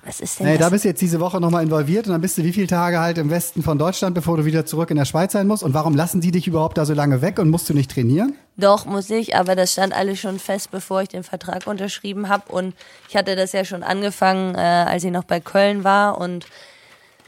was 0.04 0.20
ist 0.20 0.38
denn 0.40 0.46
Nee, 0.46 0.58
da 0.58 0.68
bist 0.68 0.84
du 0.84 0.88
jetzt 0.88 1.00
diese 1.00 1.20
Woche 1.20 1.40
nochmal 1.40 1.62
involviert 1.62 2.06
und 2.06 2.12
dann 2.12 2.20
bist 2.20 2.38
du 2.38 2.44
wie 2.44 2.52
viele 2.52 2.66
Tage 2.68 3.00
halt 3.00 3.18
im 3.18 3.28
Westen 3.30 3.62
von 3.62 3.78
Deutschland, 3.78 4.14
bevor 4.14 4.36
du 4.36 4.44
wieder 4.44 4.64
zurück 4.66 4.90
in 4.90 4.96
der 4.96 5.04
Schweiz 5.04 5.32
sein 5.32 5.46
musst? 5.46 5.62
Und 5.62 5.74
warum 5.74 5.94
lassen 5.94 6.20
die 6.20 6.30
dich 6.30 6.46
überhaupt 6.46 6.78
da 6.78 6.84
so 6.86 6.94
lange 6.94 7.22
weg 7.22 7.38
und 7.38 7.50
musst 7.50 7.68
du 7.68 7.74
nicht 7.74 7.90
trainieren? 7.90 8.34
Doch, 8.56 8.86
muss 8.86 9.10
ich, 9.10 9.36
aber 9.36 9.56
das 9.56 9.72
stand 9.72 9.92
alles 9.94 10.18
schon 10.20 10.38
fest, 10.38 10.70
bevor 10.70 11.02
ich 11.02 11.08
den 11.08 11.22
Vertrag 11.22 11.66
unterschrieben 11.66 12.28
habe. 12.28 12.50
Und 12.52 12.74
ich 13.08 13.16
hatte 13.16 13.36
das 13.36 13.52
ja 13.52 13.64
schon 13.64 13.82
angefangen, 13.82 14.54
äh, 14.54 14.58
als 14.58 15.04
ich 15.04 15.10
noch 15.10 15.24
bei 15.24 15.40
Köln 15.40 15.84
war. 15.84 16.18
Und 16.18 16.46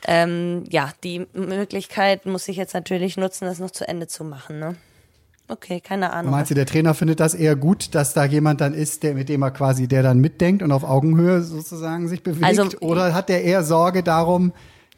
ähm, 0.07 0.65
ja, 0.69 0.93
die 1.05 1.27
Möglichkeit 1.33 2.27
muss 2.27 2.49
ich 2.49 2.57
jetzt 2.57 2.75
natürlich 2.75 3.17
nutzen, 3.17 3.45
das 3.47 3.59
noch 3.59 3.71
zu 3.71 3.87
Ende 3.87 4.07
zu 4.07 4.25
machen. 4.25 4.59
Ne? 4.59 4.77
Okay, 5.49 5.81
keine 5.81 6.13
Ahnung. 6.13 6.31
Meinst 6.31 6.51
du, 6.51 6.55
der 6.55 6.67
Trainer 6.67 6.95
findet 6.95 7.21
das 7.21 7.35
eher 7.35 7.57
gut, 7.57 7.95
dass 7.95 8.13
da 8.13 8.25
jemand 8.25 8.61
dann 8.61 8.75
ist, 8.75 9.03
der 9.03 9.15
mit 9.15 9.29
dem 9.29 9.43
er 9.43 9.51
quasi, 9.51 9.89
der 9.89 10.03
dann 10.03 10.19
mitdenkt 10.19 10.63
und 10.63 10.73
auf 10.73 10.85
Augenhöhe 10.85 11.43
sozusagen 11.43 12.09
sich 12.09 12.23
bewegt? 12.23 12.45
Also- 12.45 12.69
Oder 12.81 13.15
hat 13.15 13.29
der 13.29 13.45
eher 13.45 13.65
Sorge 13.65 14.03
darum, 14.03 14.53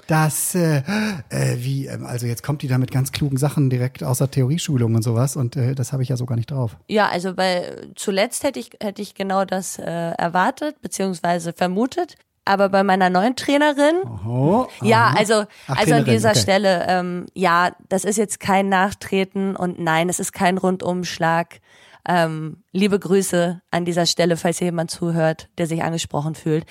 dass, 0.07 0.57
äh, 0.57 0.83
äh, 1.29 1.57
wie, 1.59 1.87
ähm, 1.87 2.05
also 2.05 2.27
jetzt 2.27 2.43
kommt 2.43 2.63
die 2.63 2.69
da 2.69 2.79
mit 2.79 2.91
ganz 2.91 3.13
klugen 3.13 3.37
Sachen 3.37 3.71
direkt 3.71 4.03
aus 4.03 4.19
der 4.19 4.29
Theorieschulung 4.31 4.97
und 4.97 5.03
sowas 5.03 5.37
und 5.37 5.55
äh, 5.55 5.77
das 5.77 5.93
habe 5.93 6.03
ich 6.03 6.09
ja 6.09 6.17
so 6.17 6.27
gar 6.27 6.35
nicht 6.35 6.51
drauf. 6.51 6.77
Ja, 6.89 7.09
also 7.09 7.35
bei 7.35 7.77
zuletzt 7.95 8.43
hätte 8.43 8.59
ich 8.59 8.71
hätte 8.81 9.03
ich 9.03 9.15
genau 9.15 9.45
das 9.45 9.79
äh, 9.79 9.85
erwartet 9.85 10.81
beziehungsweise 10.83 11.53
vermutet, 11.53 12.17
aber 12.45 12.69
bei 12.69 12.83
meiner 12.83 13.11
neuen 13.11 13.37
Trainerin, 13.37 14.03
Oh, 14.27 14.67
ja, 14.83 15.13
also 15.17 15.45
Ach, 15.69 15.79
also 15.79 15.95
an 15.95 16.05
dieser 16.05 16.31
okay. 16.31 16.39
Stelle, 16.41 16.87
ähm, 16.89 17.27
ja, 17.35 17.71
das 17.89 18.05
ist 18.05 18.17
jetzt 18.17 18.41
kein 18.41 18.69
Nachtreten 18.69 19.57
und 19.57 19.79
nein, 19.79 20.09
es 20.09 20.21
ist 20.21 20.33
kein 20.33 20.59
Rundumschlag. 20.59 21.61
Ähm, 22.09 22.63
liebe 22.73 22.99
Grüße 22.99 23.61
an 23.71 23.85
dieser 23.85 24.07
Stelle, 24.07 24.37
falls 24.37 24.59
hier 24.59 24.69
jemand 24.69 24.91
zuhört, 24.91 25.49
der 25.59 25.67
sich 25.67 25.83
angesprochen 25.83 26.35
fühlt. 26.35 26.67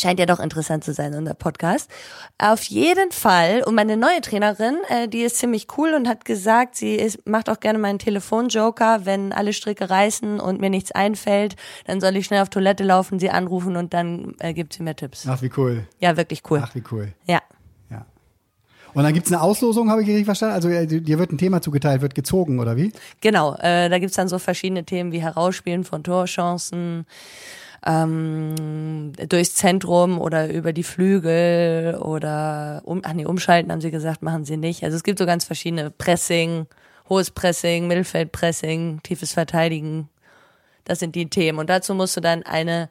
Scheint 0.00 0.20
ja 0.20 0.26
doch 0.26 0.38
interessant 0.38 0.84
zu 0.84 0.92
sein, 0.92 1.14
unser 1.14 1.34
Podcast. 1.34 1.90
Auf 2.38 2.62
jeden 2.64 3.10
Fall. 3.10 3.64
Und 3.64 3.74
meine 3.74 3.96
neue 3.96 4.20
Trainerin, 4.20 4.76
äh, 4.88 5.08
die 5.08 5.22
ist 5.22 5.38
ziemlich 5.38 5.66
cool 5.76 5.92
und 5.92 6.06
hat 6.06 6.24
gesagt, 6.24 6.76
sie 6.76 6.94
ist, 6.94 7.26
macht 7.26 7.50
auch 7.50 7.58
gerne 7.58 7.80
meinen 7.80 7.98
Telefonjoker. 7.98 9.06
Wenn 9.06 9.32
alle 9.32 9.52
Stricke 9.52 9.90
reißen 9.90 10.38
und 10.38 10.60
mir 10.60 10.70
nichts 10.70 10.92
einfällt, 10.92 11.56
dann 11.86 12.00
soll 12.00 12.14
ich 12.16 12.26
schnell 12.26 12.42
auf 12.42 12.48
Toilette 12.48 12.84
laufen, 12.84 13.18
sie 13.18 13.30
anrufen 13.30 13.76
und 13.76 13.92
dann 13.92 14.36
äh, 14.38 14.54
gibt 14.54 14.72
sie 14.72 14.84
mir 14.84 14.94
Tipps. 14.94 15.26
Ach, 15.26 15.42
wie 15.42 15.50
cool. 15.56 15.86
Ja, 15.98 16.16
wirklich 16.16 16.42
cool. 16.48 16.62
Ach, 16.62 16.74
wie 16.76 16.84
cool. 16.92 17.12
Ja. 17.26 17.40
Und 18.98 19.04
dann 19.04 19.14
gibt's 19.14 19.30
eine 19.30 19.40
Auslosung, 19.40 19.92
habe 19.92 20.02
ich 20.02 20.08
richtig 20.08 20.24
verstanden? 20.24 20.56
Also 20.56 20.68
äh, 20.70 20.84
dir 20.84 21.20
wird 21.20 21.30
ein 21.30 21.38
Thema 21.38 21.62
zugeteilt, 21.62 22.02
wird 22.02 22.16
gezogen, 22.16 22.58
oder 22.58 22.76
wie? 22.76 22.92
Genau, 23.20 23.54
äh, 23.54 23.88
da 23.88 24.00
gibt's 24.00 24.16
dann 24.16 24.26
so 24.26 24.40
verschiedene 24.40 24.82
Themen 24.82 25.12
wie 25.12 25.22
Herausspielen 25.22 25.84
von 25.84 26.02
Torchancen, 26.02 27.06
ähm, 27.86 29.12
durchs 29.28 29.54
Zentrum 29.54 30.20
oder 30.20 30.52
über 30.52 30.72
die 30.72 30.82
Flügel 30.82 31.94
oder 31.94 32.82
um, 32.86 33.02
ach 33.04 33.12
nee, 33.12 33.24
umschalten 33.24 33.70
haben 33.70 33.80
sie 33.80 33.92
gesagt, 33.92 34.22
machen 34.22 34.44
sie 34.44 34.56
nicht. 34.56 34.82
Also 34.82 34.96
es 34.96 35.04
gibt 35.04 35.20
so 35.20 35.26
ganz 35.26 35.44
verschiedene 35.44 35.92
Pressing, 35.92 36.66
hohes 37.08 37.30
Pressing, 37.30 37.86
Mittelfeldpressing, 37.86 38.98
tiefes 39.04 39.32
Verteidigen. 39.32 40.08
Das 40.82 40.98
sind 40.98 41.14
die 41.14 41.30
Themen. 41.30 41.60
Und 41.60 41.70
dazu 41.70 41.94
musst 41.94 42.16
du 42.16 42.20
dann 42.20 42.42
eine 42.42 42.88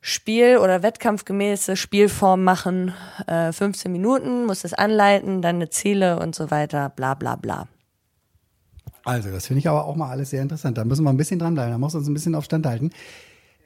Spiel- 0.00 0.58
oder 0.58 0.82
wettkampfgemäße 0.82 1.76
Spielform 1.76 2.42
machen. 2.42 2.94
Äh, 3.26 3.52
15 3.52 3.92
Minuten, 3.92 4.46
musst 4.46 4.64
es 4.64 4.72
anleiten, 4.74 5.42
deine 5.42 5.68
Ziele 5.70 6.18
und 6.18 6.34
so 6.34 6.50
weiter, 6.50 6.88
bla 6.90 7.14
bla 7.14 7.36
bla. 7.36 7.68
Also, 9.04 9.30
das 9.30 9.46
finde 9.46 9.60
ich 9.60 9.68
aber 9.68 9.84
auch 9.86 9.96
mal 9.96 10.10
alles 10.10 10.30
sehr 10.30 10.42
interessant. 10.42 10.76
Da 10.78 10.84
müssen 10.84 11.04
wir 11.04 11.10
ein 11.10 11.16
bisschen 11.16 11.38
dranbleiben, 11.38 11.72
da 11.72 11.78
musst 11.78 11.94
du 11.94 11.98
uns 11.98 12.08
ein 12.08 12.14
bisschen 12.14 12.34
auf 12.34 12.44
Stand 12.44 12.66
halten. 12.66 12.90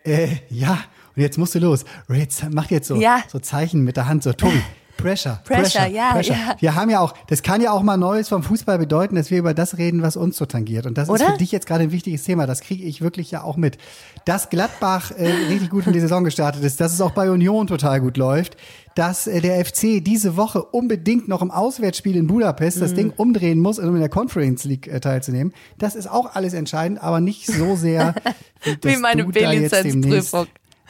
Äh, 0.05 0.29
ja, 0.49 0.79
und 1.17 1.23
jetzt 1.23 1.39
musst 1.39 1.55
du 1.55 1.59
los. 1.61 1.85
Jetzt 2.09 2.45
mach 2.51 2.71
jetzt 2.71 2.89
so, 2.89 2.97
Ja. 2.97 3.23
so 3.29 3.39
Zeichen 3.39 3.83
mit 3.85 3.97
der 3.97 4.07
Hand, 4.07 4.23
so 4.23 4.33
Tobi. 4.33 4.61
Pressure, 4.97 5.41
Pressure, 5.45 5.87
ja, 5.87 6.19
ja. 6.21 6.57
Wir 6.61 6.75
haben 6.75 6.89
ja 6.91 7.01
auch, 7.01 7.15
das 7.29 7.43
kann 7.43 7.61
ja 7.61 7.73
auch 7.73 7.83
mal 7.83 7.97
Neues 7.97 8.29
vom 8.29 8.43
Fußball 8.43 8.79
bedeuten, 8.79 9.17
dass 9.17 9.31
wir 9.31 9.39
über 9.39 9.53
das 9.55 9.77
reden, 9.79 10.03
was 10.03 10.17
uns 10.17 10.37
so 10.37 10.47
tangiert. 10.47 10.87
Und 10.87 10.97
das 10.97 11.09
ist 11.09 11.15
Oder? 11.15 11.33
für 11.33 11.39
dich 11.39 11.53
jetzt 11.53 11.67
gerade 11.67 11.85
ein 11.85 11.93
wichtiges 11.93 12.25
Thema. 12.25 12.47
Das 12.47 12.61
kriege 12.61 12.85
ich 12.85 13.01
wirklich 13.03 13.31
ja 13.31 13.43
auch 13.43 13.57
mit. 13.57 13.79
Dass 14.25 14.49
Gladbach 14.51 15.11
äh, 15.11 15.27
richtig 15.49 15.71
gut 15.71 15.87
in 15.87 15.93
die 15.93 16.01
Saison 16.01 16.25
gestartet 16.25 16.63
ist, 16.65 16.81
dass 16.81 16.93
es 16.93 17.01
auch 17.01 17.11
bei 17.13 17.31
Union 17.31 17.67
total 17.67 18.01
gut 18.01 18.17
läuft, 18.17 18.57
dass 18.95 19.27
äh, 19.27 19.41
der 19.41 19.65
FC 19.65 20.03
diese 20.03 20.37
Woche 20.37 20.63
unbedingt 20.63 21.29
noch 21.29 21.43
im 21.43 21.51
Auswärtsspiel 21.51 22.17
in 22.17 22.27
Budapest 22.27 22.77
Mhm. 22.79 22.81
das 22.81 22.95
Ding 22.95 23.13
umdrehen 23.17 23.61
muss, 23.61 23.79
um 23.79 23.95
in 23.95 24.01
der 24.01 24.09
Conference 24.09 24.65
League 24.65 24.87
äh, 24.89 25.01
teilzunehmen. 25.01 25.53
Das 25.79 25.95
ist 25.95 26.11
auch 26.11 26.35
alles 26.35 26.55
entscheidend, 26.55 27.03
aber 27.03 27.21
nicht 27.21 27.47
so 27.47 27.77
sehr, 27.77 28.15
wie, 28.83 28.97
meine 28.97 29.25
B-Lizenzprüfung. 29.25 30.47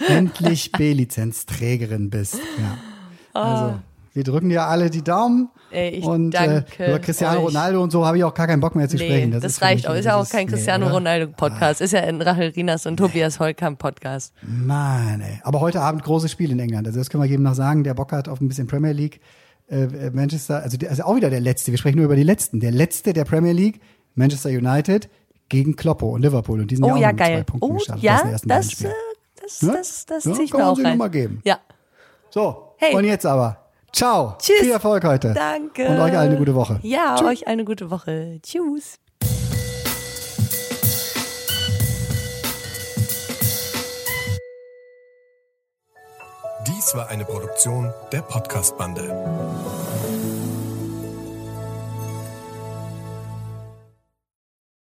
endlich 0.06 0.70
B-Lizenzträgerin 0.72 2.10
bist. 2.10 2.34
Ja. 2.58 2.78
Also, 3.40 3.74
wir 4.14 4.24
drücken 4.24 4.48
dir 4.48 4.62
alle 4.64 4.88
die 4.90 5.02
Daumen. 5.04 5.50
Ah. 5.52 5.60
Ey, 5.74 5.88
ich 5.90 6.04
und 6.04 6.30
danke 6.30 6.64
äh, 6.82 6.88
über 6.90 6.98
Cristiano 7.00 7.40
euch. 7.40 7.46
Ronaldo 7.48 7.82
und 7.82 7.90
so 7.90 8.06
habe 8.06 8.16
ich 8.16 8.24
auch 8.24 8.32
gar 8.32 8.46
keinen 8.46 8.60
Bock 8.60 8.76
mehr 8.76 8.88
zu 8.88 8.96
Nee, 8.96 9.04
sprechen. 9.06 9.30
das, 9.40 9.58
für 9.58 9.64
reicht 9.64 9.86
auch. 9.88 9.94
Ist 9.94 10.04
ja 10.04 10.16
das 10.16 10.28
auch 10.28 10.32
kein 10.32 10.46
nee, 10.46 10.52
Cristiano 10.52 10.86
oder? 10.86 10.94
Ronaldo 10.94 11.32
Podcast. 11.32 11.80
Ist 11.80 11.92
ja 11.92 12.00
ein 12.00 12.22
Rachel 12.22 12.50
Rinas 12.50 12.86
und 12.86 12.96
Tobias 12.96 13.40
Holkamp 13.40 13.78
Podcast. 13.78 14.32
Mann, 14.42 15.20
ey. 15.20 15.40
Aber 15.42 15.60
heute 15.60 15.80
Abend 15.80 16.02
großes 16.04 16.30
Spiel 16.30 16.50
in 16.52 16.60
England. 16.60 16.86
Also 16.86 16.98
das 17.00 17.10
können 17.10 17.22
wir 17.24 17.28
jedem 17.28 17.42
noch 17.42 17.54
sagen, 17.54 17.82
der 17.84 17.94
Bock 17.94 18.12
hat 18.12 18.28
auf 18.28 18.40
ein 18.40 18.48
bisschen 18.48 18.66
Premier 18.68 18.92
League. 18.92 19.20
Äh, 19.68 20.10
Manchester, 20.12 20.62
also, 20.62 20.76
der, 20.76 20.90
also 20.90 21.02
auch 21.04 21.16
wieder 21.16 21.30
der 21.30 21.40
Letzte. 21.40 21.72
Wir 21.72 21.78
sprechen 21.78 21.96
nur 21.96 22.04
über 22.04 22.16
die 22.16 22.22
Letzten. 22.22 22.60
Der 22.60 22.70
Letzte 22.70 23.12
der 23.14 23.24
Premier 23.24 23.52
League, 23.52 23.80
Manchester 24.14 24.50
United 24.50 25.08
gegen 25.48 25.74
Kloppo 25.74 26.10
und 26.14 26.22
Liverpool. 26.22 26.60
Und 26.60 26.70
die 26.70 26.76
sind 26.76 26.84
ja 26.84 26.92
Oh 26.92 26.96
auch 26.96 27.00
ja, 27.00 27.08
nur 27.08 27.12
mit 27.14 27.20
zwei 27.24 27.28
geil. 27.34 27.44
Punkten 27.44 27.68
Oh 27.70 27.74
gestartet 27.74 28.02
ja, 28.04 28.22
das, 28.22 28.42
äh, 28.44 28.46
das, 28.46 29.62
Ne? 29.62 29.72
das, 29.72 30.06
das 30.06 30.24
Ja, 30.24 30.32
zieh 30.34 30.42
ich 30.44 30.50
kann 30.52 30.60
mir 30.60 30.64
man 30.66 30.72
auch 30.72 30.76
sich 30.76 30.84
rein. 30.86 30.92
nur 30.98 31.06
mal 31.06 31.10
geben. 31.10 31.40
Ja. 31.44 31.58
So, 32.30 32.74
Hey. 32.78 32.94
und 32.94 33.04
jetzt 33.04 33.26
aber. 33.26 33.58
Ciao. 33.94 34.34
Tschüss. 34.40 34.58
Viel 34.58 34.72
Erfolg 34.72 35.04
heute. 35.04 35.32
Danke. 35.34 35.86
Und 35.86 36.00
euch 36.00 36.18
allen 36.18 36.30
eine 36.30 36.36
gute 36.36 36.54
Woche. 36.56 36.80
Ja, 36.82 37.22
euch 37.24 37.46
eine 37.46 37.64
gute 37.64 37.90
Woche. 37.92 38.40
Tschüss. 38.42 38.98
Dies 46.66 46.94
war 46.94 47.08
eine 47.08 47.24
Produktion 47.24 47.92
der 48.10 48.22
Podcast-Bande. 48.22 50.03